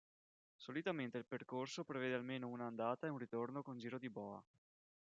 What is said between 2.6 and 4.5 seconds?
andata e un ritorno con giro di boa.